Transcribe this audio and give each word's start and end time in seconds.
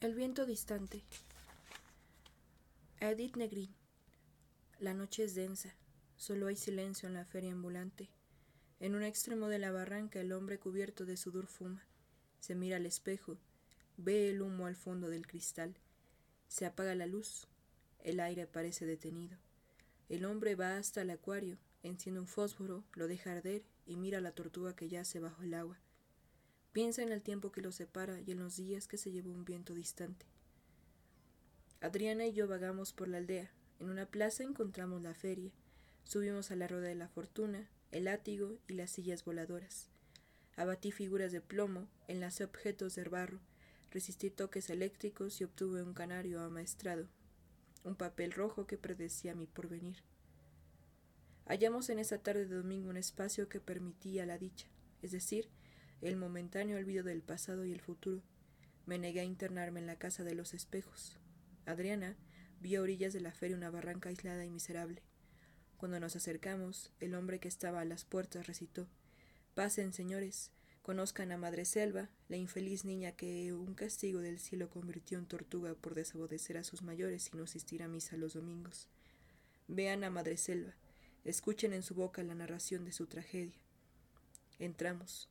El 0.00 0.14
viento 0.14 0.46
distante. 0.46 1.02
Edith 3.00 3.36
Negrin. 3.36 3.68
La 4.78 4.94
noche 4.94 5.24
es 5.24 5.34
densa. 5.34 5.74
Solo 6.16 6.46
hay 6.46 6.56
silencio 6.56 7.06
en 7.06 7.12
la 7.12 7.26
feria 7.26 7.52
ambulante. 7.52 8.08
En 8.80 8.94
un 8.94 9.02
extremo 9.02 9.48
de 9.48 9.58
la 9.58 9.72
barranca 9.72 10.18
el 10.18 10.32
hombre 10.32 10.58
cubierto 10.58 11.04
de 11.04 11.18
sudor 11.18 11.48
fuma. 11.48 11.84
Se 12.38 12.54
mira 12.54 12.78
al 12.78 12.86
espejo. 12.86 13.36
Ve 13.98 14.30
el 14.30 14.40
humo 14.40 14.64
al 14.64 14.74
fondo 14.74 15.10
del 15.10 15.26
cristal. 15.26 15.76
Se 16.48 16.64
apaga 16.64 16.94
la 16.94 17.04
luz. 17.04 17.46
El 18.02 18.20
aire 18.20 18.46
parece 18.46 18.86
detenido. 18.86 19.36
El 20.08 20.24
hombre 20.24 20.54
va 20.54 20.78
hasta 20.78 21.02
el 21.02 21.10
acuario, 21.10 21.58
enciende 21.82 22.20
un 22.20 22.26
fósforo, 22.26 22.84
lo 22.94 23.06
deja 23.06 23.32
arder 23.32 23.64
y 23.84 23.96
mira 23.96 24.16
a 24.16 24.22
la 24.22 24.32
tortuga 24.32 24.74
que 24.74 24.88
yace 24.88 25.20
bajo 25.20 25.42
el 25.42 25.52
agua. 25.52 25.78
Piensa 26.72 27.02
en 27.02 27.10
el 27.10 27.22
tiempo 27.22 27.50
que 27.50 27.62
los 27.62 27.74
separa 27.74 28.20
y 28.20 28.30
en 28.30 28.38
los 28.38 28.56
días 28.56 28.86
que 28.86 28.96
se 28.96 29.10
llevó 29.10 29.30
un 29.30 29.44
viento 29.44 29.74
distante. 29.74 30.26
Adriana 31.80 32.26
y 32.26 32.32
yo 32.32 32.46
vagamos 32.46 32.92
por 32.92 33.08
la 33.08 33.18
aldea. 33.18 33.50
En 33.80 33.90
una 33.90 34.06
plaza 34.06 34.44
encontramos 34.44 35.02
la 35.02 35.14
feria. 35.14 35.50
Subimos 36.04 36.50
a 36.50 36.56
la 36.56 36.68
rueda 36.68 36.88
de 36.88 36.94
la 36.94 37.08
fortuna, 37.08 37.68
el 37.90 38.04
látigo 38.04 38.58
y 38.68 38.74
las 38.74 38.90
sillas 38.90 39.24
voladoras. 39.24 39.88
Abatí 40.56 40.92
figuras 40.92 41.32
de 41.32 41.40
plomo, 41.40 41.88
enlacé 42.06 42.44
objetos 42.44 42.94
de 42.94 43.04
barro, 43.04 43.40
resistí 43.90 44.30
toques 44.30 44.70
eléctricos 44.70 45.40
y 45.40 45.44
obtuve 45.44 45.82
un 45.82 45.94
canario 45.94 46.40
amaestrado, 46.40 47.08
un 47.82 47.96
papel 47.96 48.32
rojo 48.32 48.66
que 48.66 48.78
predecía 48.78 49.34
mi 49.34 49.46
porvenir. 49.46 50.04
Hallamos 51.46 51.88
en 51.88 51.98
esa 51.98 52.18
tarde 52.18 52.46
de 52.46 52.56
domingo 52.56 52.90
un 52.90 52.96
espacio 52.96 53.48
que 53.48 53.58
permitía 53.58 54.26
la 54.26 54.38
dicha, 54.38 54.68
es 55.02 55.10
decir, 55.10 55.48
el 56.02 56.16
momentáneo 56.16 56.76
olvido 56.76 57.04
del 57.04 57.22
pasado 57.22 57.64
y 57.64 57.72
el 57.72 57.80
futuro. 57.80 58.22
Me 58.86 58.98
negué 58.98 59.20
a 59.20 59.24
internarme 59.24 59.80
en 59.80 59.86
la 59.86 59.96
casa 59.96 60.24
de 60.24 60.34
los 60.34 60.54
espejos. 60.54 61.18
Adriana 61.66 62.16
vio 62.60 62.80
a 62.80 62.82
orillas 62.82 63.12
de 63.12 63.20
la 63.20 63.32
feria 63.32 63.56
una 63.56 63.70
barranca 63.70 64.08
aislada 64.08 64.44
y 64.44 64.50
miserable. 64.50 65.02
Cuando 65.76 66.00
nos 66.00 66.16
acercamos, 66.16 66.92
el 67.00 67.14
hombre 67.14 67.40
que 67.40 67.48
estaba 67.48 67.80
a 67.80 67.84
las 67.84 68.04
puertas 68.04 68.46
recitó 68.46 68.86
Pasen, 69.54 69.92
señores, 69.92 70.50
conozcan 70.82 71.32
a 71.32 71.38
Madre 71.38 71.64
Selva, 71.64 72.10
la 72.28 72.36
infeliz 72.36 72.84
niña 72.84 73.12
que 73.12 73.52
un 73.52 73.74
castigo 73.74 74.20
del 74.20 74.38
cielo 74.38 74.68
convirtió 74.68 75.18
en 75.18 75.26
tortuga 75.26 75.74
por 75.74 75.94
desobedecer 75.94 76.58
a 76.58 76.64
sus 76.64 76.82
mayores 76.82 77.30
y 77.32 77.36
no 77.36 77.44
asistir 77.44 77.82
a 77.82 77.88
misa 77.88 78.16
los 78.16 78.34
domingos. 78.34 78.88
Vean 79.68 80.04
a 80.04 80.10
Madre 80.10 80.36
Selva, 80.36 80.74
escuchen 81.24 81.72
en 81.72 81.82
su 81.82 81.94
boca 81.94 82.22
la 82.22 82.34
narración 82.34 82.84
de 82.84 82.92
su 82.92 83.06
tragedia. 83.06 83.58
Entramos. 84.58 85.29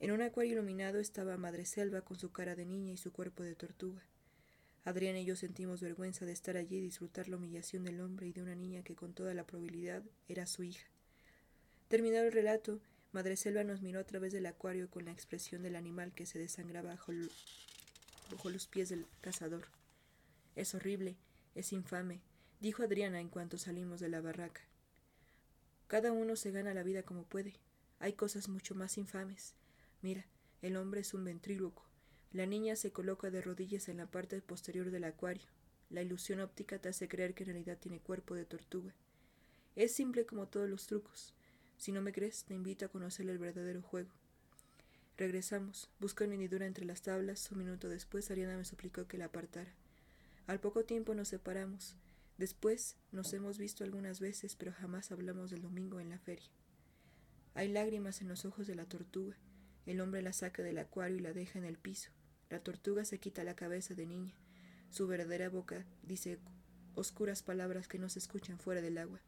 En 0.00 0.12
un 0.12 0.22
acuario 0.22 0.54
iluminado 0.54 0.98
estaba 0.98 1.36
Madre 1.36 1.66
Selva 1.66 2.00
con 2.00 2.18
su 2.18 2.32
cara 2.32 2.56
de 2.56 2.64
niña 2.64 2.94
y 2.94 2.96
su 2.96 3.12
cuerpo 3.12 3.42
de 3.42 3.54
tortuga. 3.54 4.02
Adrián 4.82 5.14
y 5.18 5.26
yo 5.26 5.36
sentimos 5.36 5.82
vergüenza 5.82 6.24
de 6.24 6.32
estar 6.32 6.56
allí 6.56 6.78
y 6.78 6.80
disfrutar 6.80 7.28
la 7.28 7.36
humillación 7.36 7.84
del 7.84 8.00
hombre 8.00 8.26
y 8.26 8.32
de 8.32 8.40
una 8.40 8.54
niña 8.54 8.82
que 8.82 8.96
con 8.96 9.12
toda 9.12 9.34
la 9.34 9.44
probabilidad 9.44 10.02
era 10.26 10.46
su 10.46 10.62
hija. 10.62 10.86
Terminado 11.88 12.24
el 12.24 12.32
relato, 12.32 12.80
Madre 13.12 13.36
Selva 13.36 13.62
nos 13.62 13.82
miró 13.82 14.00
a 14.00 14.04
través 14.04 14.32
del 14.32 14.46
acuario 14.46 14.88
con 14.88 15.04
la 15.04 15.12
expresión 15.12 15.62
del 15.62 15.76
animal 15.76 16.14
que 16.14 16.24
se 16.24 16.38
desangraba 16.38 16.92
bajo, 16.92 17.12
bajo 18.30 18.48
los 18.48 18.68
pies 18.68 18.88
del 18.88 19.06
cazador. 19.20 19.66
Es 20.56 20.74
horrible, 20.74 21.18
es 21.54 21.74
infame, 21.74 22.22
dijo 22.60 22.82
Adriana 22.82 23.20
en 23.20 23.28
cuanto 23.28 23.58
salimos 23.58 24.00
de 24.00 24.08
la 24.08 24.22
barraca. 24.22 24.62
Cada 25.88 26.10
uno 26.10 26.36
se 26.36 26.52
gana 26.52 26.72
la 26.72 26.84
vida 26.84 27.02
como 27.02 27.24
puede. 27.24 27.52
Hay 27.98 28.14
cosas 28.14 28.48
mucho 28.48 28.74
más 28.74 28.96
infames. 28.96 29.54
Mira, 30.02 30.26
el 30.62 30.76
hombre 30.76 31.00
es 31.00 31.14
un 31.14 31.24
ventríloco. 31.24 31.84
La 32.32 32.46
niña 32.46 32.76
se 32.76 32.92
coloca 32.92 33.30
de 33.30 33.42
rodillas 33.42 33.88
en 33.88 33.98
la 33.98 34.06
parte 34.06 34.40
posterior 34.40 34.90
del 34.90 35.04
acuario. 35.04 35.48
La 35.90 36.02
ilusión 36.02 36.40
óptica 36.40 36.78
te 36.78 36.88
hace 36.88 37.08
creer 37.08 37.34
que 37.34 37.42
en 37.42 37.50
realidad 37.50 37.78
tiene 37.78 38.00
cuerpo 38.00 38.34
de 38.34 38.44
tortuga. 38.44 38.94
Es 39.76 39.94
simple 39.94 40.26
como 40.26 40.46
todos 40.46 40.68
los 40.68 40.86
trucos. 40.86 41.34
Si 41.76 41.92
no 41.92 42.02
me 42.02 42.12
crees, 42.12 42.44
te 42.44 42.54
invito 42.54 42.84
a 42.84 42.88
conocer 42.88 43.28
el 43.28 43.38
verdadero 43.38 43.82
juego. 43.82 44.10
Regresamos. 45.16 45.90
Busco 45.98 46.26
mi 46.26 46.36
nidura 46.36 46.66
entre 46.66 46.84
las 46.86 47.02
tablas. 47.02 47.50
Un 47.50 47.58
minuto 47.58 47.88
después, 47.88 48.30
Ariana 48.30 48.56
me 48.56 48.64
suplicó 48.64 49.06
que 49.06 49.18
la 49.18 49.26
apartara. 49.26 49.72
Al 50.46 50.60
poco 50.60 50.84
tiempo 50.84 51.14
nos 51.14 51.28
separamos. 51.28 51.96
Después 52.38 52.96
nos 53.12 53.32
hemos 53.34 53.58
visto 53.58 53.84
algunas 53.84 54.18
veces, 54.18 54.56
pero 54.56 54.72
jamás 54.72 55.12
hablamos 55.12 55.50
del 55.50 55.62
domingo 55.62 56.00
en 56.00 56.08
la 56.08 56.18
feria. 56.18 56.48
Hay 57.54 57.68
lágrimas 57.68 58.20
en 58.22 58.28
los 58.28 58.44
ojos 58.44 58.66
de 58.66 58.74
la 58.74 58.86
tortuga. 58.86 59.36
El 59.90 60.00
hombre 60.00 60.22
la 60.22 60.32
saca 60.32 60.62
del 60.62 60.78
acuario 60.78 61.16
y 61.16 61.20
la 61.20 61.32
deja 61.32 61.58
en 61.58 61.64
el 61.64 61.76
piso. 61.76 62.12
La 62.48 62.60
tortuga 62.60 63.04
se 63.04 63.18
quita 63.18 63.42
la 63.42 63.56
cabeza 63.56 63.92
de 63.92 64.06
niña. 64.06 64.32
Su 64.88 65.08
verdadera 65.08 65.48
boca 65.48 65.84
dice 66.04 66.38
oscuras 66.94 67.42
palabras 67.42 67.88
que 67.88 67.98
no 67.98 68.08
se 68.08 68.20
escuchan 68.20 68.60
fuera 68.60 68.82
del 68.82 68.98
agua. 68.98 69.20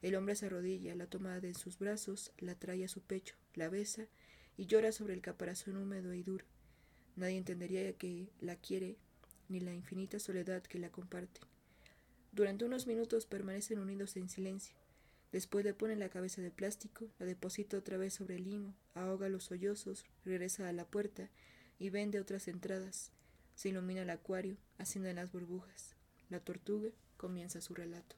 El 0.00 0.14
hombre 0.14 0.36
se 0.36 0.46
arrodilla, 0.46 0.94
la 0.94 1.08
toma 1.08 1.40
de 1.40 1.52
sus 1.52 1.80
brazos, 1.80 2.30
la 2.38 2.54
trae 2.54 2.84
a 2.84 2.88
su 2.88 3.00
pecho, 3.00 3.34
la 3.54 3.68
besa 3.68 4.06
y 4.56 4.66
llora 4.66 4.92
sobre 4.92 5.14
el 5.14 5.20
caparazón 5.20 5.76
húmedo 5.76 6.14
y 6.14 6.22
duro. 6.22 6.44
Nadie 7.16 7.36
entendería 7.36 7.92
que 7.94 8.30
la 8.38 8.54
quiere 8.54 8.98
ni 9.48 9.58
la 9.58 9.74
infinita 9.74 10.20
soledad 10.20 10.62
que 10.62 10.78
la 10.78 10.92
comparte. 10.92 11.40
Durante 12.30 12.64
unos 12.64 12.86
minutos 12.86 13.26
permanecen 13.26 13.80
unidos 13.80 14.16
en 14.16 14.28
silencio. 14.28 14.76
Después 15.32 15.64
le 15.64 15.74
pone 15.74 15.94
la 15.96 16.08
cabeza 16.08 16.40
de 16.40 16.50
plástico, 16.50 17.10
la 17.18 17.26
deposita 17.26 17.76
otra 17.76 17.98
vez 17.98 18.14
sobre 18.14 18.36
el 18.36 18.44
limo, 18.44 18.74
ahoga 18.94 19.28
los 19.28 19.44
sollozos, 19.44 20.04
regresa 20.24 20.68
a 20.68 20.72
la 20.72 20.86
puerta 20.86 21.30
y 21.78 21.90
vende 21.90 22.18
otras 22.20 22.48
entradas. 22.48 23.12
Se 23.54 23.68
ilumina 23.68 24.02
el 24.02 24.10
acuario, 24.10 24.56
haciendo 24.78 25.12
las 25.12 25.30
burbujas. 25.30 25.96
La 26.30 26.40
tortuga 26.40 26.90
comienza 27.16 27.60
su 27.60 27.74
relato. 27.74 28.16